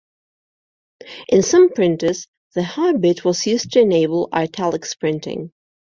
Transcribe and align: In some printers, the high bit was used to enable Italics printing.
In 1.29 1.43
some 1.43 1.69
printers, 1.73 2.27
the 2.55 2.63
high 2.63 2.93
bit 2.93 3.23
was 3.23 3.45
used 3.45 3.71
to 3.73 3.81
enable 3.81 4.29
Italics 4.33 4.95
printing. 4.95 5.51